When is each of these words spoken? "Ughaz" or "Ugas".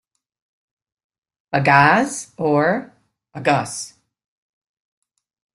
"Ughaz" 1.59 2.33
or 2.39 2.91
"Ugas". 3.35 3.93